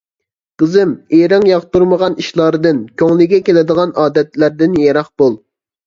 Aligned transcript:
قىزىم، 0.61 0.93
ئېرىڭ 1.17 1.45
ياقتۇرمىغان 1.51 2.17
ئىشلاردىن، 2.25 2.83
كۆڭلىگە 3.05 3.43
كېلىدىغان 3.51 3.97
ئادەتلەردىن 4.07 4.85
يىراق 4.85 5.19
بول. 5.25 5.43